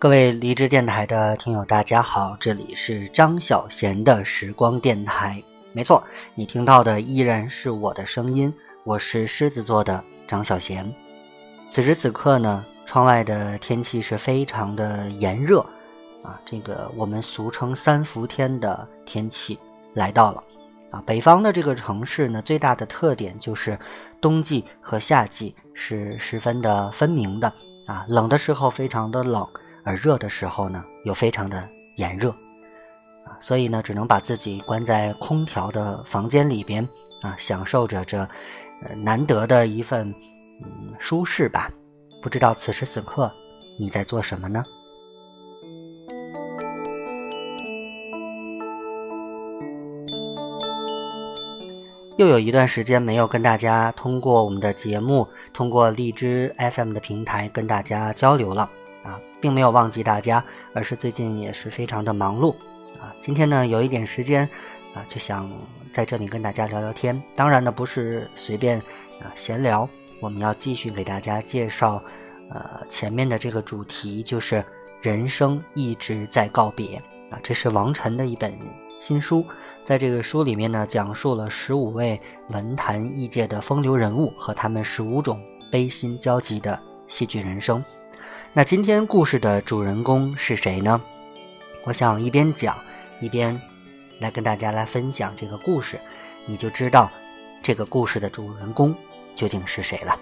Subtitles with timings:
[0.00, 5.42] 各位荔枝电台的听友，大家好，这里是张小贤的时光电台。
[5.72, 6.00] 没错，
[6.36, 10.88] 你听到的依然是我的声音，我是狮子座的张小贤。
[11.68, 15.58] 此时此刻呢，窗外的天气是非常的炎热
[16.22, 19.58] 啊，这个我们俗称三伏天的天气
[19.94, 20.44] 来到了
[20.92, 21.02] 啊。
[21.04, 23.76] 北方的这个城市呢，最大的特点就是
[24.20, 27.52] 冬季和夏季是十分的分明的
[27.86, 29.44] 啊，冷的时候非常的冷。
[29.88, 32.28] 而热的时候呢，又非常的炎热，
[33.24, 36.86] 啊，所以呢，只能把自己关在空调的房间里边，
[37.22, 38.28] 啊，享受着这，
[38.98, 40.14] 难得的一份，
[40.62, 41.70] 嗯，舒适吧。
[42.20, 43.32] 不知道此时此刻
[43.80, 44.62] 你在做什么呢？
[52.18, 58.68] 又有一段时间没有跟大家通过我们的节目，通过荔枝 FM 的平台跟大家交流了。
[59.40, 60.44] 并没有忘记大家，
[60.74, 62.52] 而是最近也是非常的忙碌
[63.00, 63.14] 啊。
[63.20, 64.48] 今天呢，有一点时间
[64.94, 65.50] 啊，就想
[65.92, 67.20] 在这里跟大家聊聊天。
[67.34, 68.78] 当然呢，不是随便
[69.20, 69.88] 啊闲聊，
[70.20, 72.02] 我们要继续给大家介绍，
[72.50, 74.64] 呃，前面的这个主题就是
[75.02, 76.96] 人生一直在告别
[77.30, 77.38] 啊。
[77.42, 78.52] 这是王晨的一本
[79.00, 79.46] 新书，
[79.84, 87.84] 在这个书里面呢，讲述了十五位文坛艺界的风流人物和他们十五种悲心交集的戏剧人生。
[88.58, 91.00] 那今天故事的主人公是谁呢？
[91.84, 92.76] 我想一边讲
[93.20, 93.56] 一边
[94.18, 96.00] 来跟大家来分享这个故事，
[96.44, 97.08] 你就知道
[97.62, 98.92] 这个故事的主人公
[99.32, 100.18] 究竟是谁了。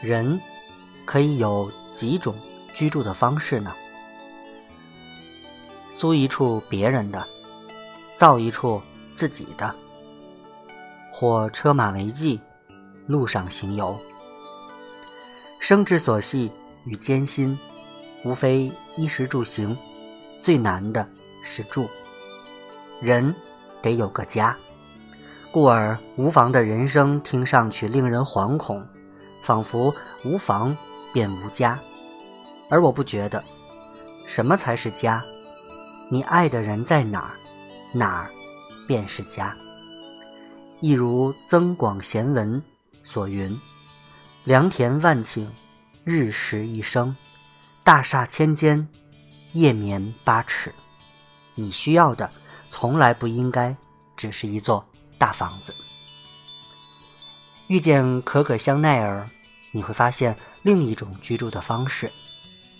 [0.00, 0.40] 人
[1.04, 2.36] 可以有几种
[2.72, 3.74] 居住的方式呢？
[5.96, 7.26] 租一处别人的，
[8.14, 8.80] 造一处。
[9.16, 9.74] 自己的，
[11.10, 12.38] 或车马为继，
[13.06, 13.98] 路上行游。
[15.58, 16.52] 生之所系
[16.84, 17.58] 与艰辛，
[18.24, 19.74] 无非衣食住行，
[20.38, 21.08] 最难的
[21.42, 21.88] 是住。
[23.00, 23.34] 人
[23.80, 24.54] 得有个家，
[25.50, 28.86] 故而无房的人生听上去令人惶恐，
[29.42, 29.92] 仿佛
[30.26, 30.76] 无房
[31.14, 31.78] 便无家。
[32.68, 33.42] 而我不觉得，
[34.26, 35.24] 什么才是家？
[36.10, 37.30] 你爱的人在哪儿，
[37.92, 38.30] 哪儿？
[38.86, 39.56] 便是家。
[40.80, 42.60] 亦如《增广贤文》
[43.02, 43.58] 所云
[44.44, 45.46] ：“良田万顷，
[46.04, 47.14] 日食一升；
[47.82, 48.86] 大厦千间，
[49.52, 50.72] 夜眠八尺。”
[51.58, 52.30] 你需要的，
[52.68, 53.74] 从来不应该
[54.16, 54.84] 只是一座
[55.16, 55.74] 大房子。
[57.68, 59.26] 遇见可可香奈儿，
[59.72, 62.12] 你会发现另一种居住的方式。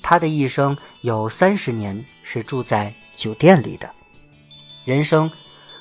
[0.02, 3.90] 她的一生有三十年是住在酒店里的，
[4.84, 5.30] 人生。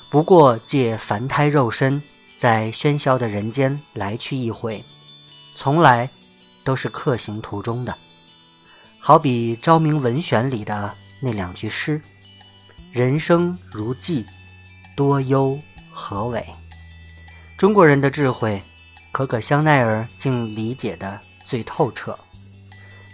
[0.08, 2.00] 不过借凡胎肉身，
[2.38, 4.82] 在喧嚣的人间来去一回，
[5.54, 6.08] 从来
[6.64, 7.94] 都是客行途中的。
[8.98, 12.00] 好比《昭明文选》里的那两句诗
[12.92, 14.24] ：“人生如寄，
[14.94, 15.58] 多忧
[15.90, 16.44] 何为？”
[17.58, 18.62] 中国人的智慧，
[19.12, 22.16] 可可香奈儿竟理解的最透彻。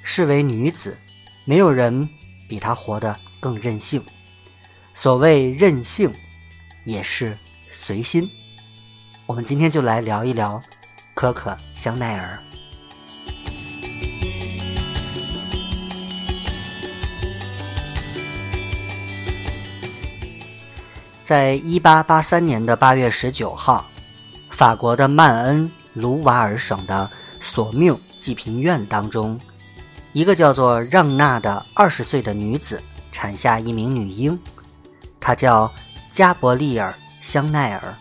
[0.05, 0.97] 视为女子，
[1.45, 2.09] 没有人
[2.49, 4.03] 比她活得更任性。
[4.95, 6.13] 所谓任性。
[6.85, 7.37] 也是
[7.71, 8.31] 随心。
[9.27, 10.61] 我们今天就来聊一聊
[11.15, 12.39] 可可香奈儿。
[21.25, 23.87] 在一八八三年的八月十九号，
[24.51, 27.09] 法国的曼恩卢瓦尔省的
[27.41, 29.41] 索缪济贫院当中，
[30.13, 32.83] 一个叫做让娜的二十岁的女子
[33.13, 34.39] 产下一名女婴，
[35.21, 35.73] 她叫。
[36.13, 36.91] 加伯利尔·
[37.23, 37.95] 香奈儿，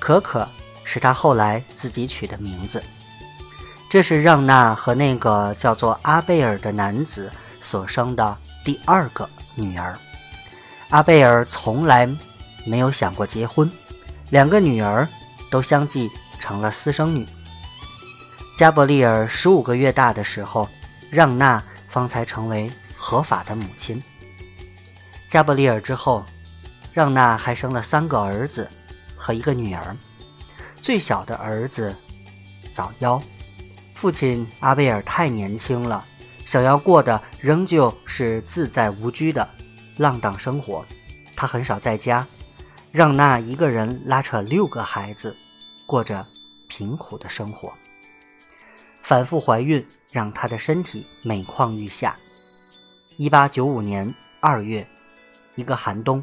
[0.00, 0.46] 可可
[0.82, 2.82] 是他后来自己取的名字。
[3.88, 7.30] 这是让娜和那个叫做阿贝尔的男子
[7.62, 9.96] 所生的第二个女儿。
[10.90, 12.08] 阿贝尔从来
[12.66, 13.70] 没有想过结婚，
[14.30, 15.06] 两个女儿
[15.52, 16.10] 都相继
[16.40, 17.24] 成了私生女。
[18.56, 20.68] 加伯利尔十五个月大的时候，
[21.10, 24.02] 让娜方才成为合法的母亲。
[25.28, 26.26] 加伯利尔之后。
[26.98, 28.68] 让娜还生了三个儿子
[29.16, 29.96] 和一个女儿，
[30.80, 31.94] 最小的儿子
[32.72, 33.22] 早夭，
[33.94, 36.04] 父亲阿贝尔太年轻了，
[36.44, 39.48] 想要过的仍旧是自在无拘的
[39.96, 40.84] 浪荡生活，
[41.36, 42.26] 他很少在家，
[42.90, 45.36] 让娜一个人拉扯六个孩子，
[45.86, 46.26] 过着
[46.66, 47.72] 贫苦的生活。
[49.02, 52.16] 反复怀孕让她的身体每况愈下。
[53.16, 54.84] 一八九五年二月，
[55.54, 56.20] 一个寒冬。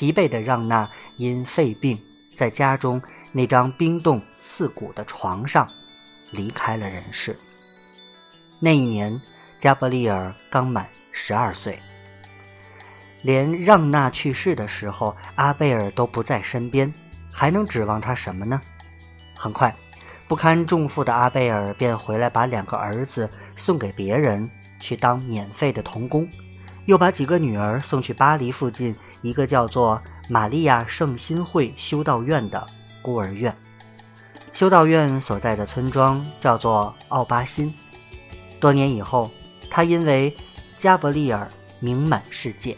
[0.00, 0.88] 疲惫的让娜
[1.18, 2.00] 因肺病
[2.34, 3.02] 在家中
[3.32, 5.68] 那张冰冻刺骨的床上
[6.30, 7.38] 离开了人世。
[8.58, 9.20] 那一年，
[9.58, 11.78] 加伯利尔刚满十二岁。
[13.20, 16.90] 连让娜去世的时候，阿贝尔都不在身边，
[17.30, 18.58] 还能指望他什么呢？
[19.36, 19.76] 很快，
[20.26, 26.26] 不堪重负的阿贝尔便回来，把两个儿子送给别人去当免费的童工，
[26.86, 32.66] 又把几个女儿送去巴黎附近一个叫做玛利亚圣心会修道院的
[33.02, 33.54] 孤儿院。
[34.52, 37.72] 修道院所在的村庄叫做奥巴辛。
[38.58, 39.30] 多年以后，
[39.70, 40.36] 他因为
[40.76, 42.76] 加伯利尔名满世界。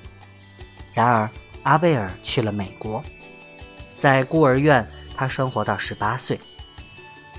[0.93, 1.31] 然而，
[1.63, 3.03] 阿贝尔去了美国，
[3.97, 4.87] 在孤儿院，
[5.17, 6.39] 他生活到十八岁。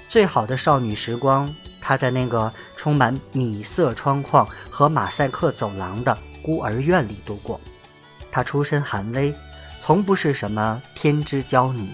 [0.07, 7.59] 最好的少女时光，他在那个充满米色窗框和马赛克走廊的孤儿院里度过。
[8.33, 9.31] 她出身寒微，
[9.79, 11.87] 从不是什么天之娇女，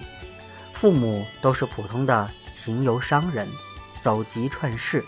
[0.74, 3.46] 父母都是普通的行游商人，
[4.00, 5.04] 走集串市，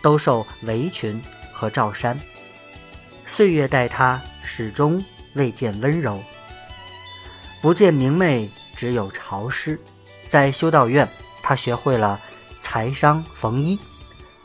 [0.00, 1.20] 兜售围裙
[1.52, 2.16] 和罩衫。
[3.26, 5.04] 岁月待她，始终。
[5.34, 6.18] 未见温柔，
[7.60, 9.78] 不见明媚，只有潮湿。
[10.26, 11.06] 在修道院，
[11.42, 12.18] 他学会了
[12.58, 13.78] 裁商缝衣，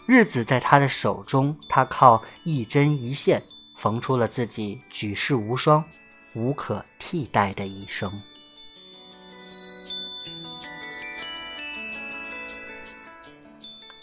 [0.05, 3.41] 日子在他的手中，他靠一针一线
[3.77, 5.81] 缝出了自己举世无双、
[6.33, 8.11] 无可替代的一生。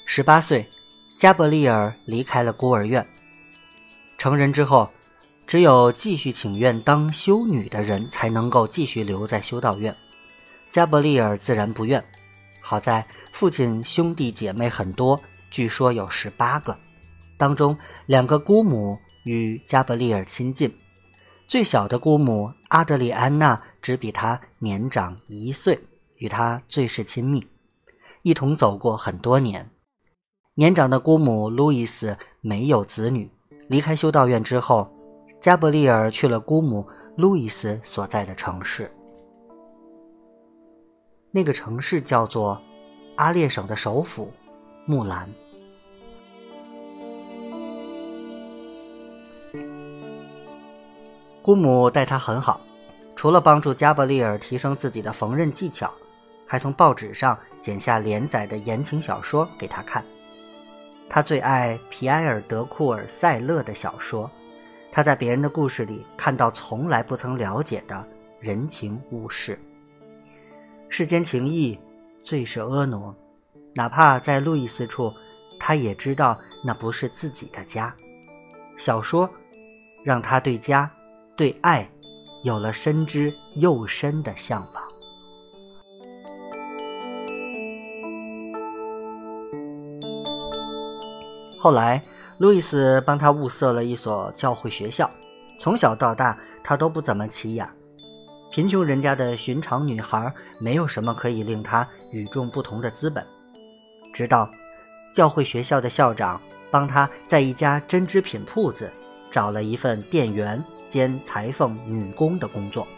[0.04, 0.69] 十八岁，
[1.16, 3.06] 加伯利尔离开了孤儿院，
[4.16, 4.90] 成人之后。
[5.46, 9.96] 只有继续请愿当修女的人才能够继续留在修道院，
[10.69, 12.04] 加伯利尔自然不愿。
[12.60, 15.19] 好在父亲兄弟姐妹很多，
[15.50, 16.78] 据说有十八个，
[17.38, 20.70] 当中两个姑母与加伯利尔亲近，
[21.48, 25.80] 最小的姑母阿德里安娜只比他年长一岁，
[26.16, 27.46] 与他最是亲密，
[28.20, 29.70] 一同走过很多年。
[30.56, 33.30] 年长的姑母路易斯没有子女，
[33.68, 34.94] 离开修道院之后。
[35.40, 36.84] 加伯利尔去了姑母
[37.16, 38.90] 路易斯所在的城市，
[41.30, 42.60] 那个城市叫做
[43.14, 44.32] 阿列省的首府
[44.84, 45.30] 木兰。
[51.48, 52.60] 姑母待他很好，
[53.16, 55.90] 除了帮助加伯利尔提升自己的缝纫技巧，
[56.46, 60.04] 还从报纸上剪下连载的言情小说给他看。
[61.08, 64.30] 他最爱皮埃尔·德库尔·塞勒的小说。
[64.92, 68.06] 他在别人的故事里看到从来不曾了解的
[68.40, 69.58] 人情物事，
[70.90, 71.80] 世间情谊
[72.22, 73.14] 最是婀娜，
[73.74, 75.10] 哪怕在路易斯处，
[75.58, 77.96] 他也知道那不是自己的家。
[78.76, 79.26] 小说
[80.04, 80.90] 让他对家、
[81.38, 81.90] 对爱
[82.43, 84.82] 有了深知又深的向往。
[91.58, 92.02] 后来。
[92.38, 95.11] 路易斯帮他物色了一所教会学校，
[95.58, 97.69] 从小到大他都不怎么起眼。
[98.52, 103.26] 贫穷人家的寻常女孩，没有什么可以令他与众不同的资本。
[104.14, 104.49] 直到
[105.12, 106.40] 教会学校的校长
[106.71, 108.88] 帮他在一家针织品铺子
[109.28, 112.88] 找了一份店员兼裁缝女工的工作，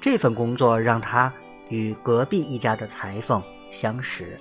[0.00, 1.32] 这份工作让他
[1.68, 4.36] 与隔壁一家的裁缝相识。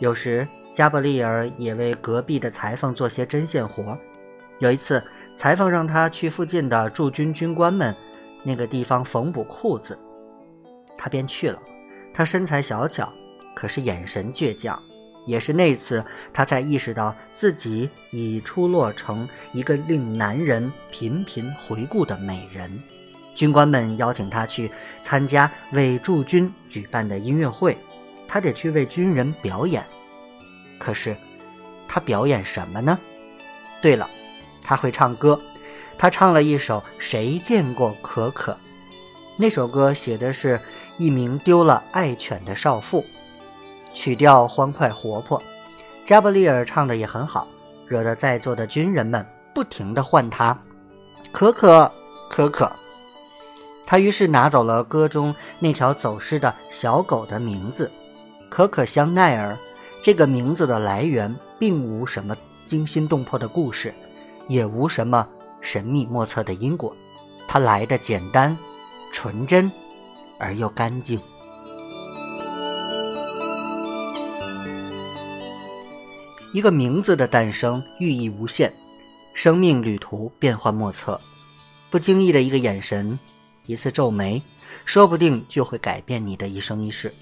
[0.00, 0.48] 有时。
[0.72, 3.96] 加布利尔也为隔壁的裁缝做些针线活。
[4.58, 5.02] 有一次，
[5.34, 7.96] 裁缝让他去附近的驻军军官们
[8.44, 9.98] 那个地方缝补裤子，
[10.98, 11.58] 他便去了。
[12.12, 13.10] 他身材小巧，
[13.54, 14.78] 可是眼神倔强。
[15.26, 16.02] 也是那次，
[16.32, 22.82] 他才意识到自己已出落成一个令男人频频回顾的美人。
[23.34, 24.70] 军官们邀请他去
[25.02, 27.76] 参加为驻军举办的音乐会，
[28.26, 29.84] 他得去为军人表演。
[30.78, 31.14] 可是，
[31.86, 32.98] 他表演什么呢？
[33.82, 34.08] 对了，
[34.62, 35.38] 他会唱歌。
[35.98, 38.52] 他唱了一首《谁见过可可》。
[39.38, 40.60] 那首歌写的是
[40.98, 43.04] 一名丢了爱犬的少妇，
[43.96, 45.42] 曲调欢快活泼。
[46.04, 47.48] 加布利尔唱的也很好，
[47.88, 50.56] 惹得在座的军人们不停地唤他
[51.32, 51.90] “可可，
[52.28, 52.70] 可可”。
[53.86, 57.90] 他于是拿走了歌中那条走失的小狗的名字——
[58.50, 59.56] 可可香奈儿。
[60.02, 62.36] 这个名字的来源并无什么
[62.66, 63.92] 惊心动魄的故事，
[64.46, 65.26] 也无什么
[65.62, 66.94] 神秘莫测的因果，
[67.48, 68.56] 它来的简单、
[69.10, 69.72] 纯真
[70.38, 71.18] 而又干净。
[76.56, 78.72] 一个名字的诞生寓意无限，
[79.34, 81.20] 生命旅途变幻莫测。
[81.90, 83.18] 不经意的一个眼神，
[83.66, 84.40] 一次皱眉，
[84.86, 87.12] 说不定就会改变你的一生一世。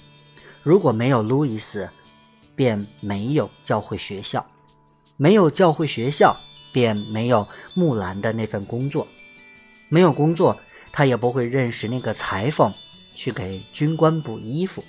[0.63, 1.91] 如果没有路易斯，
[2.55, 4.41] 便没有教会学校；
[5.17, 6.37] 没有教会学校，
[6.71, 9.05] 便没有木兰的那份工作；
[9.89, 10.57] 没有工作，
[10.93, 12.73] 他也不会认识那个裁缝，
[13.17, 14.85] 去给军官补衣服，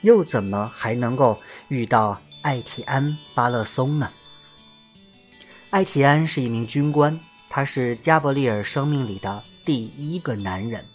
[0.00, 1.38] 又怎么还能够
[1.68, 4.08] 遇到艾提安·巴勒松呢？
[5.70, 7.18] 艾提安是一名军官，
[7.50, 10.86] 他是加伯利尔生命里的第一个男人。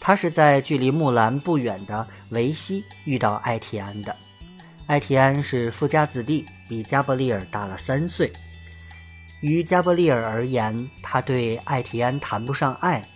[0.00, 4.16] 他是在距离木兰不远的维西遇到艾提安的。
[4.86, 8.32] 艾提安是富家子弟，比加伯利尔大了三岁。
[9.42, 13.06] 于加伯利尔而言，他对艾提安谈不上爱，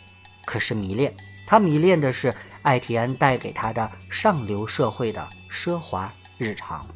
[0.45, 1.11] 可是迷恋。
[1.47, 6.87] 他迷恋的是艾提安带给他的上流社会的奢华日常。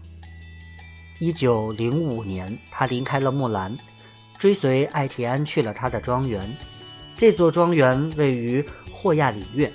[1.18, 3.74] 一九零五年，他离开了木兰，
[4.36, 6.46] 追随艾提安去了他的庄园。
[7.16, 9.72] 这座庄园位于霍亚里岳，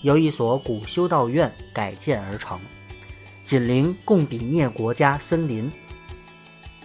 [0.00, 2.58] 由一所古修道院改建而成，
[3.42, 5.70] 紧邻贡比涅国家森林。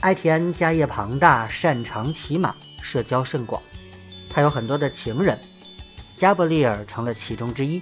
[0.01, 3.61] 艾提安家业庞大，擅长骑马，社交甚广。
[4.29, 5.39] 他有很多的情人，
[6.17, 7.81] 加伯利尔成了其中之一。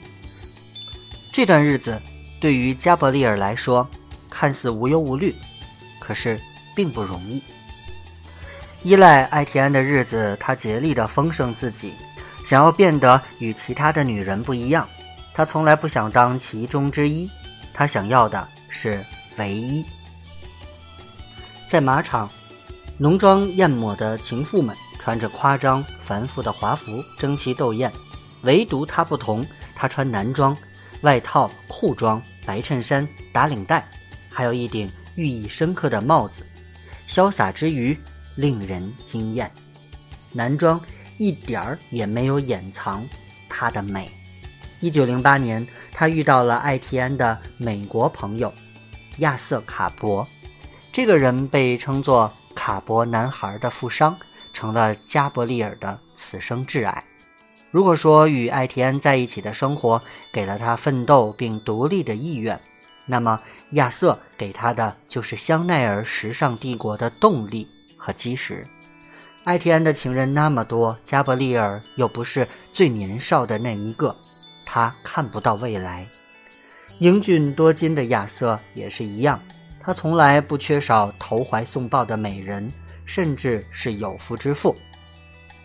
[1.32, 2.00] 这段日子
[2.40, 3.90] 对于加伯利尔来说，
[4.30, 5.34] 看似无忧无虑。
[6.02, 6.38] 可是
[6.76, 7.42] 并不容易。
[8.84, 11.94] 依赖艾提安的日子，他竭力地丰盛自己，
[12.44, 14.86] 想要变得与其他的女人不一样。
[15.34, 17.30] 他从来不想当其中之一，
[17.72, 19.06] 他想要的是
[19.38, 19.86] 唯一。
[21.68, 22.30] 在马场，
[22.98, 27.92] 浓妆艳抹的情妇们穿着夸张繁复的华服，争奇斗艳。
[28.42, 30.58] 唯独他不同，他穿男装，
[31.02, 33.88] 外套、裤装、白衬衫、打领带，
[34.32, 34.92] 还有一顶。
[35.16, 36.46] 寓意深刻的帽子，
[37.08, 37.98] 潇洒之余
[38.36, 39.52] 令人惊艳。
[40.32, 40.80] 男装
[41.18, 43.08] 一点儿也没有掩藏
[43.50, 44.10] 她的美。
[44.80, 48.52] 一九零八年，他遇到了艾提安的美国朋友
[49.18, 50.28] 亚瑟·卡伯。
[50.92, 54.18] 这个人被称作“卡伯男孩”的富商，
[54.54, 57.04] 成了加伯利尔的此生挚爱。
[57.70, 60.02] 如果说与艾提安在一起的生活
[60.34, 62.60] 给了他奋斗并独立的意愿，
[63.12, 63.38] 那么，
[63.72, 68.64] 亚瑟给他的就是香奈儿时尚帝国的动力和基石。
[69.44, 74.16] 艾提安的情人那么多，加伯利尔又不是最年少的那一个，
[74.66, 76.08] 他看不到未来。
[77.00, 79.38] 英俊多金的亚瑟也是一样，
[79.78, 82.72] 他从来不缺少投怀送抱的美人，
[83.04, 84.74] 甚至是有夫之妇。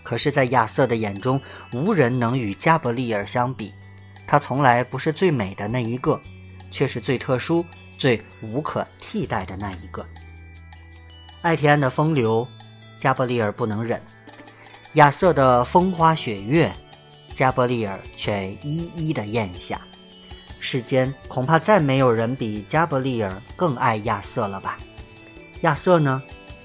[0.02, 1.40] 可是，在亚瑟的眼中，
[1.72, 3.72] 无人能与加伯利尔相比，
[4.26, 6.20] 他从来不是最美的那一个。
[6.70, 7.64] 却是最特殊、
[7.98, 10.04] 最无可替代的那一个。
[11.42, 12.46] 艾提安的风流，
[12.96, 13.98] 加伯利尔不能忍；
[14.94, 16.72] 亚瑟的风花雪月，
[17.34, 19.80] 加伯利尔却一一的咽下。
[20.58, 24.76] 世间恐怕再没有人比加伯利尔更爱亚瑟了吧？
[25.60, 26.22] 亚瑟呢？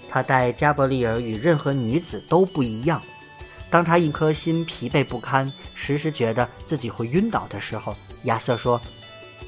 [0.10, 3.01] 他待加伯利尔与任何女子都不一样。
[3.70, 8.81] 当他一颗心疲惫不堪，时时觉得自己会晕倒的时候，亚瑟说。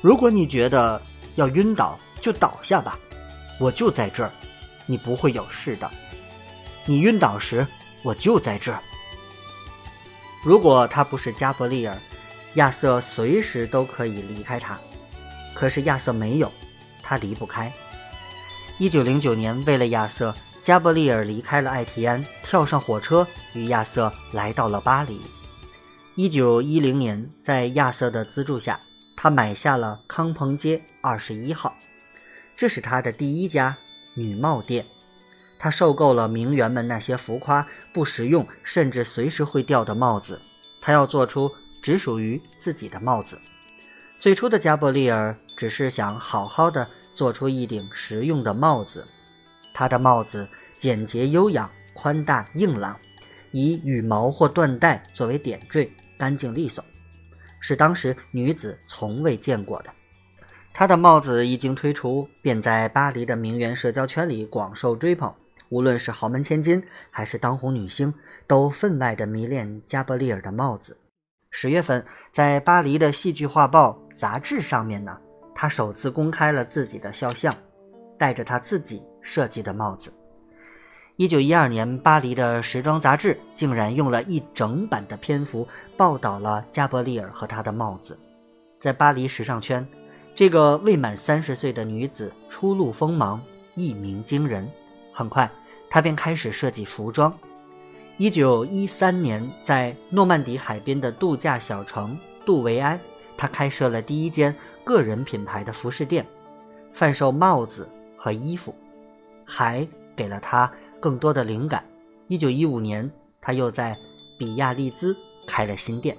[0.03, 1.01] 如果你觉得
[1.35, 2.99] 要晕倒，就倒下吧，
[3.57, 4.29] 我就在这儿，
[4.85, 5.89] 你不会有事的。
[6.85, 7.65] 你晕倒时，
[8.03, 8.81] 我就在这儿。
[10.43, 11.97] 如果他不是加伯利尔，
[12.55, 14.77] 亚瑟随时都可以离开他。
[15.53, 16.51] 可是亚瑟没有，
[17.01, 17.71] 他离不开。
[18.79, 25.21] 一九零九年，为了亚瑟，加伯利尔离开了艾提安，跳上火车，与亚瑟来到了巴黎。
[26.15, 28.77] 一九一零年，在亚瑟的资助下。
[29.23, 31.73] 他买下了康朋街二十一号，
[32.57, 33.77] 这是他的第一家
[34.15, 34.85] 女帽店。
[35.57, 40.41] 他受够了名媛们那些浮夸、不实用，甚至随时会掉的帽子。
[40.81, 41.49] 他要做出
[41.81, 43.39] 只属于自己的帽子。
[44.19, 49.07] 最初的加伯利尔只是想好好的做出一顶实用的帽子。
[49.73, 50.45] 他的帽子
[50.77, 52.99] 简洁优雅、宽大硬朗，
[53.51, 56.83] 以羽毛或缎带作为点缀，干净利索。
[57.63, 59.89] 是当时女子从未见过的。
[60.73, 65.33] 她的帽子一经推出，便在巴黎的名媛社交圈里广受追捧。
[65.69, 68.13] 无论是豪门千金还是当红女星，
[68.45, 70.97] 都分外的迷恋加伯利尔的帽子。
[71.49, 75.17] 十月份，在巴黎的戏剧画报杂志上面呢，
[75.55, 77.55] 他首次公开了自己的肖像，
[78.19, 80.13] 戴着他自己设计的帽子。
[81.15, 88.17] 一九一二年，巴黎的时装杂志竟然用了一整版的篇幅报道了加伯利尔和他的帽子。
[88.79, 89.87] 在巴黎时尚圈，
[90.33, 93.39] 这个未满三十岁的女子初露锋芒，
[93.75, 94.67] 一鸣惊人。
[95.13, 95.49] 很快，
[95.87, 97.31] 她便开始设计服装。
[98.17, 102.99] 一九一三年，在诺曼底海边的度假小城杜维埃，
[103.37, 106.25] 他开设了第一间个人品牌的服饰店，
[106.91, 108.73] 贩售帽子和衣服，
[109.45, 110.71] 还给了他
[111.03, 111.83] 更多的灵感。
[112.29, 113.93] 一九一五年，他又在
[114.39, 115.13] 比亚利兹
[115.45, 116.17] 开了新店。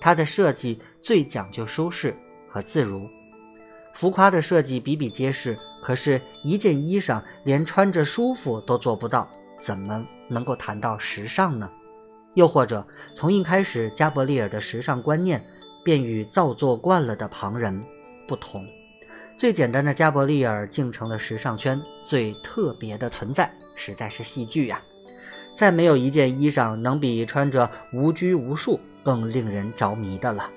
[0.00, 2.16] 他的设计最讲究舒适
[2.50, 3.08] 和自如，
[3.94, 5.56] 浮夸的设计比比皆是。
[5.80, 11.70] 可是，一件衣裳连穿着舒服都做不到，怎么能够谈到时尚呢？
[12.34, 12.84] 又或者，
[13.14, 15.40] 从一开始，加伯利尔的时尚观念
[15.84, 17.80] 便与造作惯了的旁人
[18.26, 18.66] 不同。
[19.38, 24.82] 最简单的加伯利尔，竟成了时尚圈最特别的存在，实在是戏剧呀！
[25.54, 30.50] 再没有一件衣裳能比穿着无拘无束更令人着迷的了。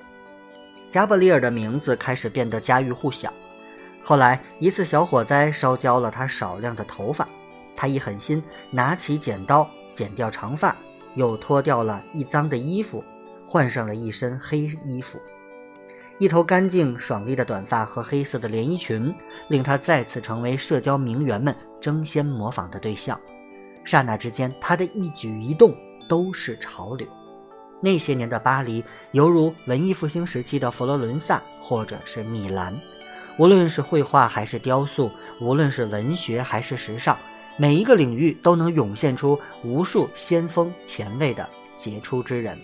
[0.90, 3.32] 加布利尔的名字开始变得家喻户晓。
[4.04, 7.28] 后来一次小火灾烧焦了他少量的头发，
[7.76, 10.76] 他一狠心拿起剪刀剪掉长发，
[11.14, 13.04] 又脱掉了一脏的衣服，
[13.46, 15.20] 换上了一身黑衣服。
[16.22, 19.12] 一头干净爽利的短发和黑色的连衣裙，
[19.48, 23.20] 令他再次成为社交名媛们争先模仿的对象。
[23.84, 25.76] 刹那之间，他的一举一动
[26.08, 27.08] 都是潮流。
[27.82, 32.80] 那些年的巴黎，犹如文艺复兴时期的佛罗伦萨，或者是米兰。
[33.40, 35.10] 无论是绘画还是雕塑，
[35.40, 37.18] 无论是文学还是时尚，
[37.58, 42.56] 每一个领域都能涌现出无数先锋、前卫的杰出之人。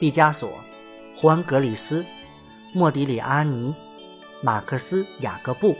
[0.00, 0.58] 毕加索、
[1.14, 2.04] 胡安·格里斯、
[2.74, 3.74] 莫迪里阿尼、
[4.40, 5.76] 马克思·雅各布、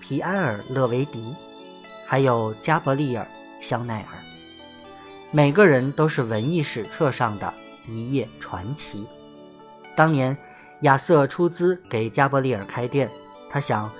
[0.00, 1.32] 皮埃尔·勒维迪，
[2.04, 3.26] 还有加伯利尔。
[3.60, 4.20] 香奈儿，
[5.30, 7.54] 每个人都是文艺史册上的
[7.86, 9.06] 一页传奇。
[9.94, 10.36] 当年
[10.80, 13.08] 亚瑟出资给加伯利尔开店，
[13.48, 13.90] 他想，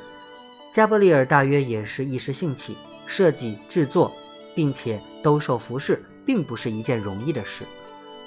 [0.71, 2.77] 加伯利尔大约也是一时兴起，
[3.07, 4.13] 设计制作，
[4.55, 7.65] 并且兜售服饰，并不是一件容易的事。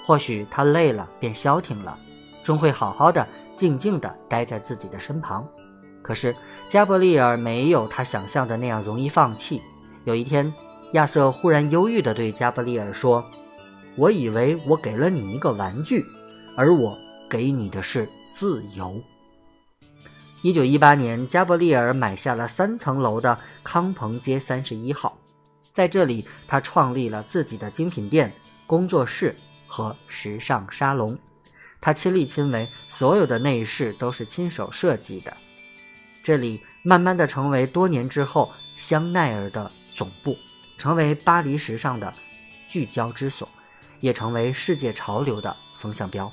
[0.03, 1.99] 或许他累了便消停了，
[2.41, 5.45] 终会好好的、静静的待在自己的身旁。
[6.01, 6.33] 可是
[6.69, 9.61] 加伯利尔没有他想象的那样容易放弃。
[10.05, 10.53] 有一天。
[10.93, 13.21] 亚瑟忽然忧郁地对加布利尔说
[13.97, 16.01] ：“我以为我给了你一个玩具，
[16.55, 16.97] 而我
[17.29, 18.97] 给你的是自由。”
[20.41, 25.17] 一九一八年，加布利尔买下了三层楼的康朋街三十一号，
[25.73, 28.31] 在这里，他创立了自己的精品店、
[28.65, 29.35] 工作室
[29.67, 31.19] 和时尚沙龙。
[31.79, 35.35] 他亲力亲为，所有的内饰都是亲手设计的。
[36.21, 40.37] 这里慢慢的成为多年之后香奈儿的总部。
[40.77, 42.13] 成为巴黎时尚的
[42.69, 43.49] 聚焦之所，
[43.99, 46.31] 也成为世界潮流的风向标。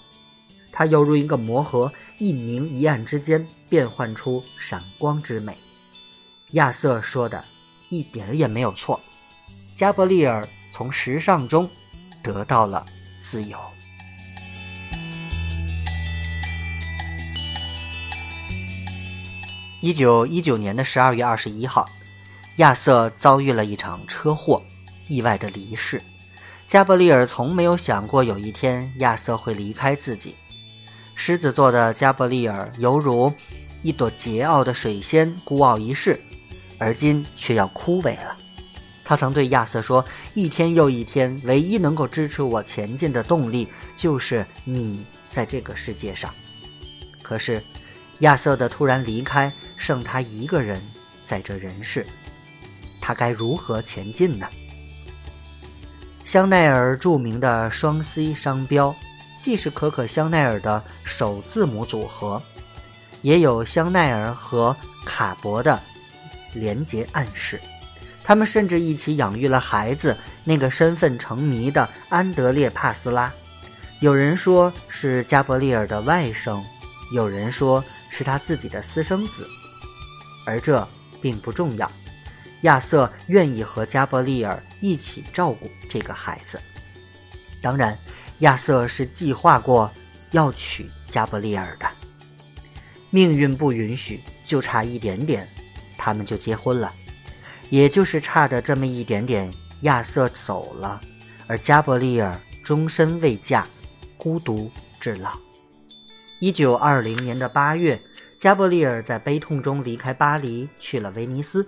[0.71, 5.57] 它犹如一个魔盒，一明一暗之间变换出闪光之美。
[6.51, 7.43] 亚瑟说的
[7.89, 9.01] 一点也没有错。
[9.75, 11.67] 加伯利尔从时尚中
[12.23, 12.85] 得到了
[13.23, 13.59] 自由。
[19.85, 21.87] 一九一九年的十二月二十一号。
[22.57, 24.63] 亚瑟遭遇了一场车祸，
[25.09, 26.01] 意外的离世。
[26.67, 30.37] 加布利尔从没有想过有一天亚瑟会离开自己。
[31.15, 33.31] 狮子座的加布利尔犹如
[33.83, 36.19] 一朵桀骜的水仙，孤傲一世，
[36.79, 38.35] 而今却要枯萎了。
[39.05, 46.33] 他曾对亚瑟说：“一天又一天，唯一能够支持我前进的动力就是你在这个世界上。”
[47.21, 47.63] 可是，
[48.25, 50.81] 亚瑟的突然离开，剩他一个人
[51.27, 52.07] 在这人世。
[52.99, 54.49] 他该如何前进呢？
[56.25, 58.95] 香奈儿著名的双 C 商标，
[59.39, 62.43] 既是可可香奈儿的首字母组合，
[63.21, 65.79] 也有香奈儿和卡博的
[66.55, 67.61] 连结暗示。
[68.25, 73.31] 他们甚至一起养育了孩子，那个身份成谜的安德烈·帕斯拉。
[74.01, 76.59] 有人说是加伯利尔的外甥，
[77.13, 77.85] 有人说
[78.17, 79.45] 是他自己的私生子，
[80.47, 80.87] 而这
[81.21, 81.91] 并不重要。
[82.61, 86.61] 亚瑟愿意和加伯利尔一起照顾这个孩子。
[87.61, 87.99] 当然，
[88.39, 89.91] 亚瑟是计划过
[90.31, 91.89] 要娶加伯利尔的。
[93.11, 95.49] 命运不允许，就差一点点，
[95.99, 96.93] 他们就结婚了。
[97.69, 101.01] 也就是差的这么一点点，亚瑟走了，
[101.49, 103.67] 而加伯利尔终身未嫁，
[104.17, 105.44] 孤独至老。
[106.45, 107.99] 一九二零年的八月，
[108.39, 111.67] 加伯利尔在悲痛中离开巴黎，去了威尼斯。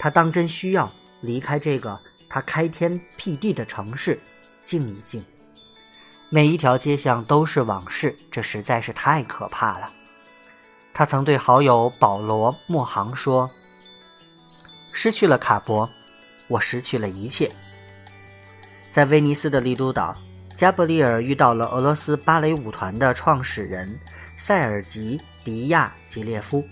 [0.00, 1.96] 他当真需要离开这个
[2.28, 4.20] 他开天辟地的城市，
[4.64, 5.24] 静一静。
[6.28, 9.88] 每一条街巷都是往事，这实在是太可怕了。
[10.92, 13.48] 他曾对好友保罗·莫航说
[14.92, 15.88] ：“失去了卡博，
[16.48, 17.48] 我失去了一切。”
[18.90, 20.16] 在威尼斯的丽都岛，
[20.60, 23.98] 加布利尔遇到了俄罗斯芭蕾舞团的创始人
[24.36, 26.62] 塞尔吉·迪亚吉列夫。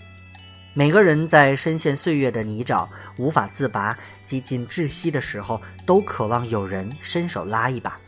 [0.74, 7.98] 每个人在深陷岁月的泥沼、无法自拔、几近窒息的时候，都渴望有人伸手拉一把。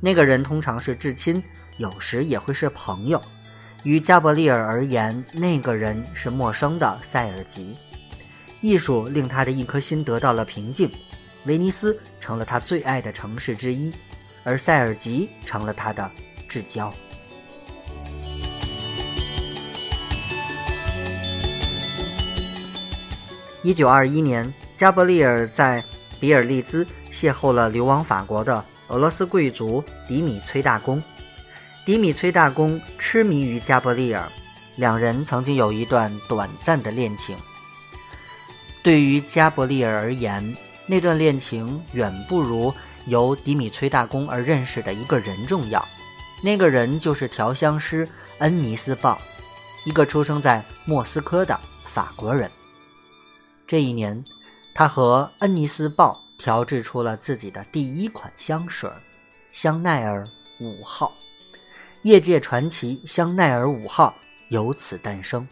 [0.00, 1.42] 那个人通常是至亲，
[1.78, 3.18] 有时也会是朋友。
[3.84, 7.74] 于加伯利尔而言，那个人是陌生的塞尔吉。
[8.60, 10.90] 艺术令他的一颗心得到了平静，
[11.46, 13.90] 威尼斯成了他最爱的城市之一，
[14.44, 16.10] 而塞尔吉成了他的
[16.48, 16.92] 至交。
[23.62, 25.84] 一九二一年，加伯利尔在
[26.18, 31.00] 比尔利兹邂逅了流亡法国的俄罗斯贵族迪米崔大公。
[31.84, 34.28] 迪米崔大公痴迷于加伯利尔，
[34.76, 37.36] 两人曾经有一段短暂的恋情。
[38.82, 42.74] 对于加伯利尔而言，那段恋情远不如
[43.06, 45.86] 由迪米崔大公而认识的一个人重要。
[46.42, 49.20] 那个人就是调香师恩尼斯·鲍，
[49.84, 52.50] 一个出生在莫斯科的法国人。
[53.66, 54.22] 这一年，
[54.74, 58.90] 他和恩尼斯·鲍调制出了自己的第一款香水——
[59.52, 60.26] 香奈儿
[60.58, 61.12] 五号。
[62.02, 64.12] 业界传奇香奈儿五号
[64.48, 65.46] 由此诞生。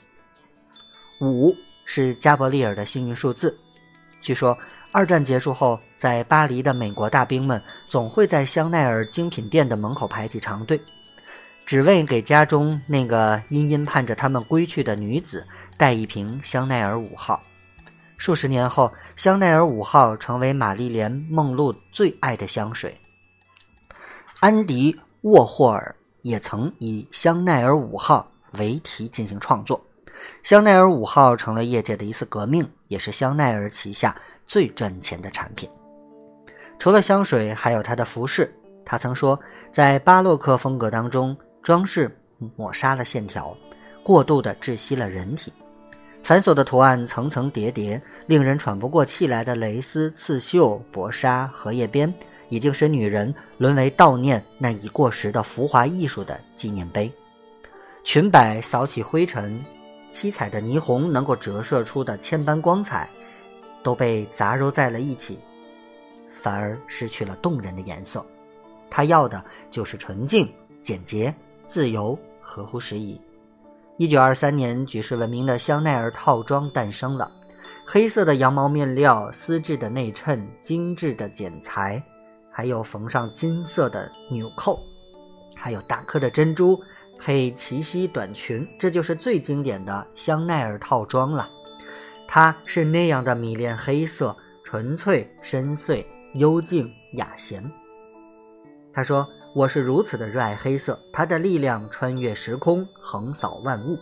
[1.20, 3.56] 五是加伯利尔的幸运数字。
[4.20, 4.58] 据说，
[4.92, 10.80] 二战结束后，在巴黎的美国大兵们总会在香奈儿精品店的门口排起长队，
[11.64, 17.40] 只为给家中那个殷殷盼着他们归去的女子带一瓶香奈儿五号。
[18.16, 23.00] 数十年后，香奈儿五号成为玛丽莲·梦露最爱的香水。
[24.40, 29.80] 安迪·沃霍尔也曾以香奈儿五号为题进行创作。
[30.42, 34.14] 香奈儿五号成了业界的一次革命，也是香奈儿旗下
[34.50, 35.70] 最赚钱的产品。
[36.76, 38.52] 除了香水，还有他的服饰。
[38.84, 39.38] 他曾说，
[39.70, 42.10] 在巴洛克风格当中，装饰
[42.56, 43.56] 抹杀了线条，
[44.02, 45.52] 过度的窒息了人体。
[46.24, 52.12] 繁琐的图案层层叠叠，令人喘不过气来的蕾丝、刺绣、薄纱、荷叶边，
[52.48, 57.12] 已经使女人沦为悼念那已过时的浮华艺术的纪念碑。
[58.02, 59.64] 裙摆扫起灰尘，
[60.08, 63.08] 七彩的霓虹能够折射出的千般光彩，
[63.82, 65.38] 都被杂糅在了一起，
[66.30, 68.24] 反而失去了动人的颜色。
[68.88, 73.20] 他要的就是纯净、简洁、自由、合乎时宜。
[73.98, 77.30] 一九二三年，举世闻名的香奈儿套装诞生了。
[77.86, 82.02] 黑色的羊毛面料、丝质的内衬、精致的剪裁，
[82.50, 84.78] 还有缝上金色的纽扣，
[85.56, 86.80] 还有大颗的珍珠，
[87.18, 91.50] 配齐膝短裙，这就是最经典的香奈儿套装了。
[92.32, 97.68] 他是那样的迷恋黑色，纯粹、深邃、幽静、雅贤。
[98.92, 99.28] 他说。
[99.52, 103.98] 我是如此的热爱黑色，它的力量穿越时空，横扫万物。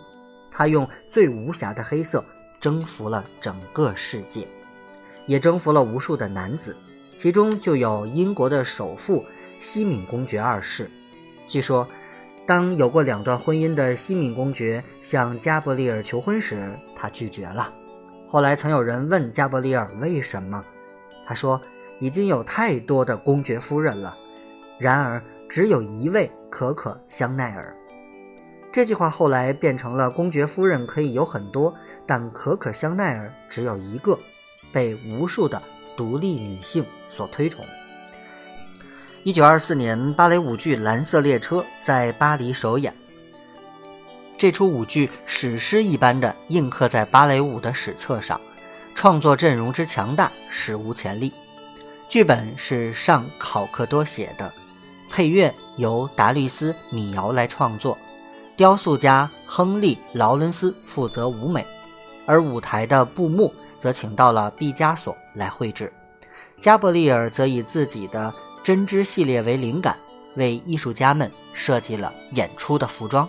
[0.53, 2.23] 他用最无瑕的黑色
[2.61, 4.47] 征服了整个世界，
[5.25, 6.77] 也征服了无数的男子，
[7.17, 9.25] 其中就有英国的首富
[9.59, 10.91] 西敏公爵二世。
[11.49, 11.89] 据说，
[12.47, 17.73] 当有过两段婚姻的西敏公爵向加伯利尔求婚时，他拒绝了。
[18.29, 20.63] 后来曾有人问加伯利尔为什么，
[21.27, 21.61] 他说
[21.99, 24.17] ：“已经有太多的公爵夫人了。”
[24.79, 25.23] 然而。
[25.51, 27.75] 只有一位可可香奈儿，
[28.71, 31.75] 这句话后来变成了公爵夫人可以有很多，
[32.07, 34.19] 但可可香奈儿只有一个，
[34.71, 35.63] 被无数的
[35.97, 37.65] 独立女性所推崇。
[39.23, 42.95] 一九二四年，芭蕾舞剧《蓝色列车》在巴黎首演，
[44.39, 48.41] 这出舞剧史诗一般的印刻在芭蕾舞的史册上，
[48.95, 51.33] 创作阵容之强大史无前例。
[52.09, 54.51] 剧本是上考克多写的。
[55.11, 57.99] 配乐由达律斯·米尧来创作，
[58.57, 61.67] 雕塑家亨利·劳伦斯负责舞美，
[62.25, 65.93] 而舞台的布幕则请到了毕加索来绘制。
[66.61, 69.97] 加伯利尔则以自己的针织系列为灵感，
[70.37, 73.27] 为艺术家们设计了演出的服装。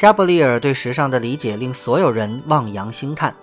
[0.00, 3.36] 加伯利尔对时尚的理解令所有人望洋兴叹。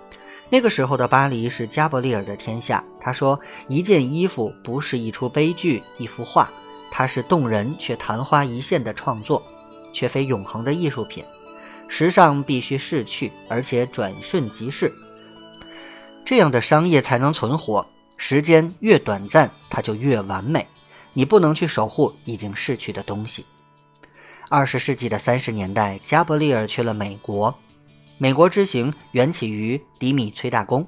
[0.50, 2.82] 那个时候的巴黎是加伯利尔的天下。
[3.00, 3.38] 他说
[3.70, 6.50] ：“一件衣服不是一出悲剧，一幅画。”
[6.90, 9.40] 它是动人却昙花一现的创作，
[9.92, 11.24] 却非永恒的艺术品。
[11.86, 14.92] 时尚必须逝去，而且转瞬即逝，
[16.24, 17.86] 这样的商业才能存活。
[18.16, 20.66] 时间越短暂，它就越完美。
[21.12, 23.46] 你不能去守护已经逝去的东西。
[24.50, 27.54] 二十世纪的三十年代，加伯利尔去了美国。
[28.16, 30.86] 美国之行缘起于迪米崔大公，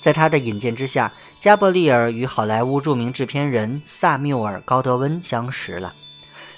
[0.00, 1.12] 在他的引荐之下。
[1.38, 5.92] 加伯利尔与好莱坞著名制片人萨缪尔·高德温相识了。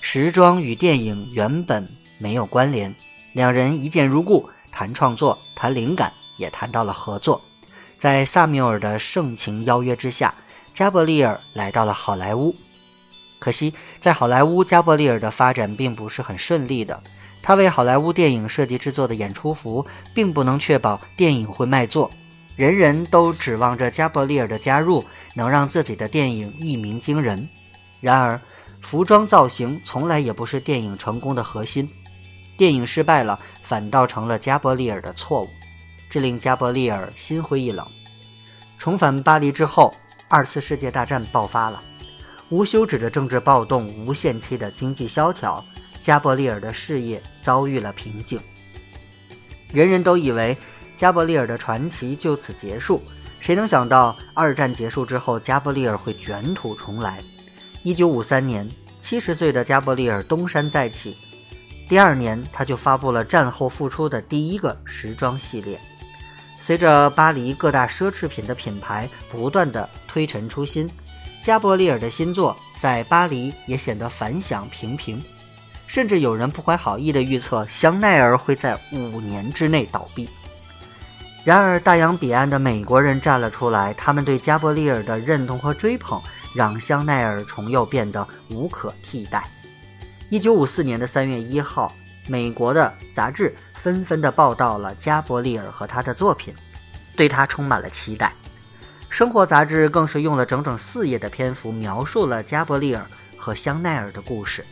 [0.01, 2.95] 时装与电影原本没有关联，
[3.33, 7.43] 两人一见如故，谈创作，谈灵感，也谈到了合作。
[7.99, 10.33] 在萨缪尔的盛情邀约之下，
[10.73, 12.55] 加伯利尔来到了好莱坞。
[13.47, 17.01] 可惜，在好莱坞，加伯利尔的发展并不是很顺利的。
[17.41, 22.11] 他为好莱坞电影设计制作的演出服，并不能确保电影会卖座。
[22.57, 27.49] 人人都指望着加伯利尔的加入能让自己的电影一鸣惊人。
[28.01, 28.41] 然而，
[28.81, 31.89] 服装造型从来也不是电影成功的核心。
[32.59, 35.49] 电影失败了，反倒成了加伯利尔的错误，
[36.11, 37.87] 这令加伯利尔心灰意冷。
[38.77, 39.95] 重返巴黎之后，
[40.29, 41.81] 二次世界大战爆发了，
[42.49, 45.65] 无休止的政治暴动，无限期的经济萧条，
[46.01, 48.41] 加伯利尔的事业遭遇了瓶颈。
[49.73, 50.57] 人人都以为
[50.97, 53.03] 加伯利尔的传奇就此结束，
[53.41, 57.21] 谁能想到二战结束之后，加伯利尔会卷土重来？
[57.83, 58.69] 一九五三年，
[59.01, 61.17] 七十岁的加伯利尔东山再起。
[61.89, 65.79] 第二年，他就发布了战后复出的第一个时装系列。
[66.59, 70.89] 随着巴黎各大奢侈品的品牌不断的推陈出新，
[71.47, 75.25] 加伯利尔的新作在巴黎也显得反响平平，
[75.87, 80.29] 甚至有人不怀好意的预测香奈儿会在五年之内倒闭。
[81.45, 86.21] 然而，大洋彼岸的美国人站了出来，他们对加伯利尔的认同和追捧，
[86.53, 89.49] 让香奈儿重又变得无可替代。
[90.31, 91.95] 一九五四年的三月一号，
[92.27, 96.53] 美国的杂志纷纷的报道了加伯利尔和他的作品，
[97.15, 98.33] 对他充满了期待。
[99.09, 104.65] 生活杂志更是用了整整四页的篇幅描述了加伯利尔和香奈儿的故事。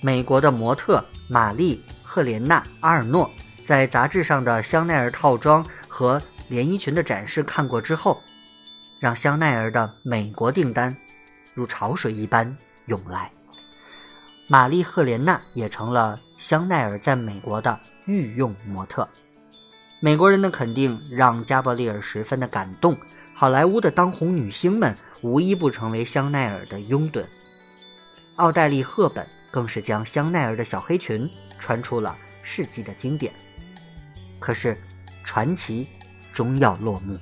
[0.00, 3.30] 美国的模特玛丽·赫莲娜·阿尔诺
[3.66, 8.18] 在杂志上的香奈儿套装和连衣裙的展示看过之后，
[8.98, 10.96] 让香奈儿的美国订单
[11.52, 13.30] 如潮水一般涌来。
[14.48, 19.06] 玛丽·赫莲娜也成了香奈儿在美国的御用模特。
[20.00, 22.96] 美国人的肯定让加伯利尔十分的感动，
[23.40, 27.24] 好莱坞的当红女星们无一不成为香奈儿的拥趸。
[28.36, 31.26] 奥黛丽·赫本更是将香奈儿的小黑裙
[31.58, 33.32] 穿出了世纪的经典。
[34.38, 34.78] 可是，
[35.24, 35.88] 传奇
[36.34, 37.16] 终要落幕。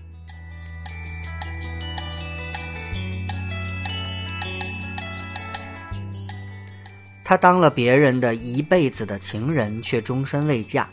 [7.23, 10.91] 她当了别人的一辈子的情人，却终身未嫁。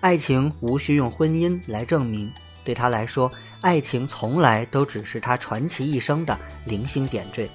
[0.00, 2.32] 爱情无需用婚姻来证明，
[2.64, 3.30] 对她来说，
[3.66, 7.50] 爱情从来都只是他传奇一生的零星点缀。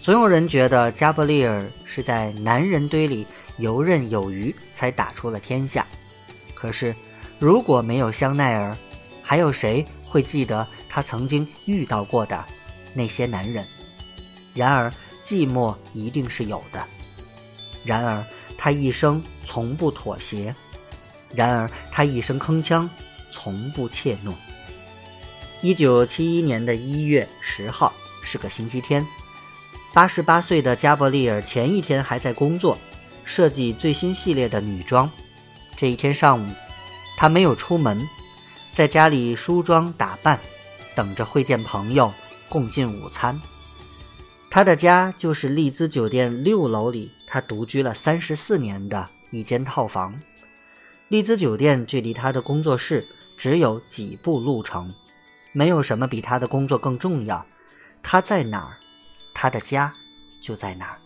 [0.00, 5.84] 总有人觉得加布利尔是在男人堆里游刃有余，才打出了天下。
[6.54, 6.94] 可是，
[7.40, 8.76] 如果没有香奈儿，
[9.24, 12.44] 还有谁会记得他曾经遇到过的
[12.94, 13.66] 那些男人？
[14.54, 14.90] 然而。
[15.22, 16.84] 寂寞一定是有的，
[17.84, 18.26] 然而
[18.58, 20.52] 他一生从不妥协，
[21.32, 22.88] 然而他一声铿锵，
[23.30, 24.34] 从不怯懦。
[25.64, 29.06] 一九七一年的一月十号是个星期天，
[29.92, 32.76] 八十八岁的加伯利尔前一天还在工作，
[33.24, 35.08] 设计最新系列的女装。
[35.76, 36.52] 这一天上午，
[37.16, 38.04] 他没有出门，
[38.72, 40.40] 在家里梳妆打扮，
[40.96, 42.12] 等着会见朋友，
[42.48, 43.40] 共进午餐。
[44.50, 50.18] 他的家就是丽兹酒店六楼里，他独居了三十四年的一间套房。
[51.06, 54.92] 丽兹酒店距离他的工作室只有几步路程，
[55.52, 57.44] 没有什么比他的工作更重要。
[58.02, 58.76] 他在哪儿，
[59.32, 59.92] 他的家
[60.42, 60.98] 就在哪儿。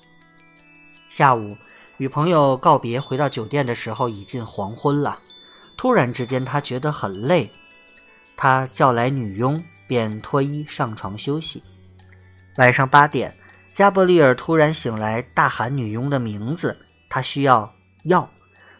[1.09, 1.57] 下午
[1.99, 5.19] 与朋友告别，回到酒店的时候已近黄昏了。
[5.77, 7.51] 突然之间，他觉得很累，
[8.37, 11.63] 他叫来女佣，便脱衣上床休息。
[12.57, 13.37] 晚上八点，
[13.73, 16.79] 加伯利尔突然醒来，大喊女佣的名字。
[17.11, 18.31] 他需要药，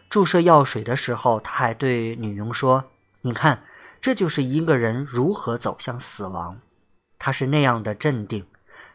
[0.09, 2.83] 注射药水的时候，他还对女佣说
[3.21, 3.61] ：“你看，
[4.07, 6.57] 这就是一个人如何走向死亡。”
[7.19, 8.41] 他是那样的镇定，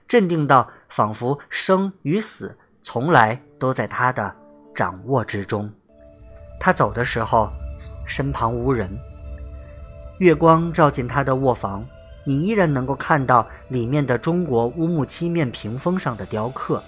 [0.09, 4.35] 镇定到仿佛生与死从来都在他的
[4.75, 5.71] 掌握之中。
[6.59, 7.51] 他走的时候，
[8.09, 8.91] 身旁无人，
[10.19, 11.87] 月光照进他的卧房。
[12.25, 16.83] 你依然能够看到里面的中国乌木漆面屏风上的雕刻，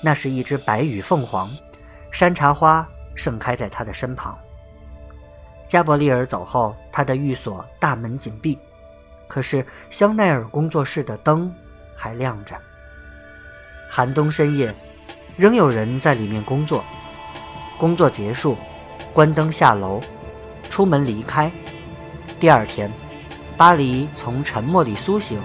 [0.00, 1.46] 那是一只白羽凤凰，
[2.10, 4.38] 山茶花盛开在他的身旁。
[5.70, 8.58] 加伯利尔走后，他的寓所大门紧闭，
[9.28, 11.48] 可是香奈儿工作室的灯
[11.94, 12.56] 还亮着。
[13.88, 14.74] 寒冬深夜，
[15.36, 16.84] 仍有人在里面工作。
[17.78, 18.56] 工作结束，
[19.12, 20.00] 关灯下楼，
[20.68, 21.48] 出门离开。
[22.40, 22.90] 第二天。
[23.56, 25.38] 巴黎从沉默里苏醒，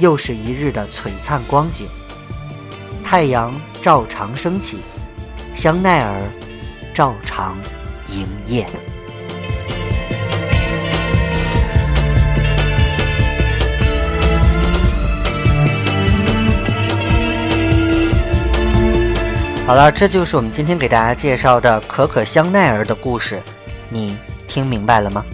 [0.00, 1.86] 又是一日的璀璨光景。
[3.04, 4.80] 太阳照常升起，
[5.54, 6.28] 香奈儿
[6.92, 7.56] 照常
[8.08, 8.66] 营业。
[19.66, 23.42] 好了，这就是我们今天给大家介绍的可可香奈儿的故事，
[23.90, 25.26] 你听明白了吗？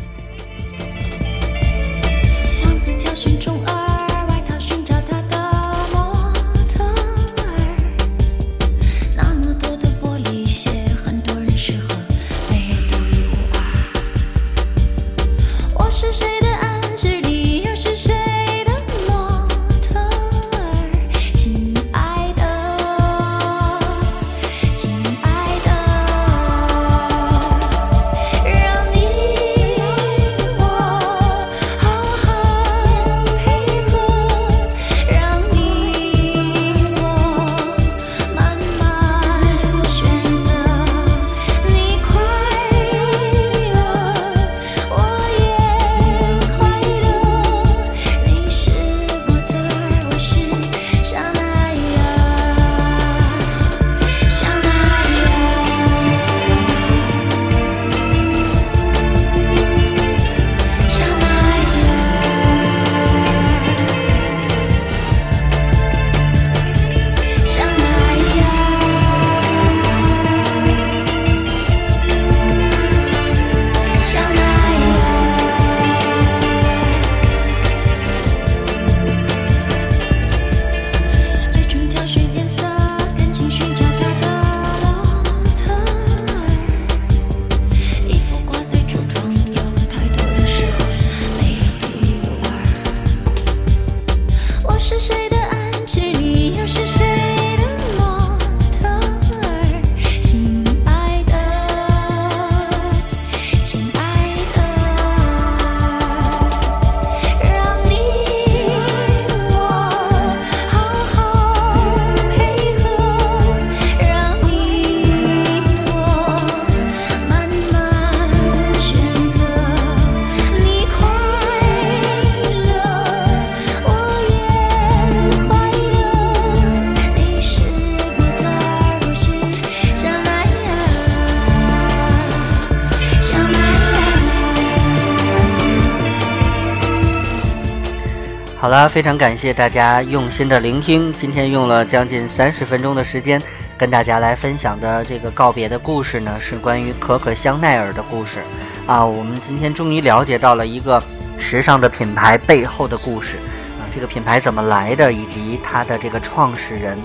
[138.72, 141.12] 好了，非常感谢大家用心的聆听。
[141.12, 143.38] 今天用了将近三十分钟的时间，
[143.76, 148.42] 跟大家来分享的这个告别的故事呢，是关于可可香奈儿的故事。
[148.86, 151.02] 啊，我们今天终于了解到了一个
[151.38, 153.36] 时尚的品牌背后的故事。
[153.78, 156.96] 啊，这个品牌怎么来的，以及它的这个创始人，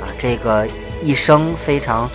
[0.00, 0.66] 啊，这个
[1.00, 2.10] 一生非常，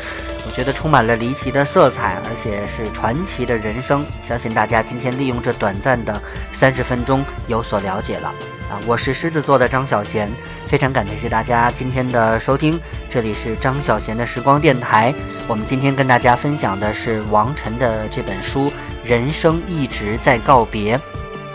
[0.45, 4.05] 我觉得充满了离奇的色彩，而且是传奇的人生。
[4.21, 8.33] 相信大家今天利用这短暂的三十分钟有所了解了。
[8.69, 10.29] 啊，我是狮子座的张小贤，
[10.67, 15.13] 非常感谢大家今天的收听，这里是张小贤的时光电台。
[15.47, 18.69] 我们今天跟大家分享的是王晨的这本书
[19.05, 20.97] 《人生一直在告别》，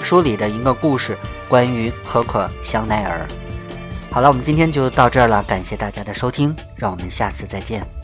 [0.03, 1.16] 书里的一个故事，
[1.48, 3.27] 关于可可香奈儿。
[4.11, 8.02] 好了，我们今天就到这儿了，感谢大家的收听，让我们下次再见。